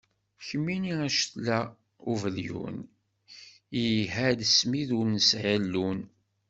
[0.45, 1.71] Kemmini a cetla n
[2.11, 2.77] ubelyun,
[3.85, 5.99] iha d smid ur nesɛi llun.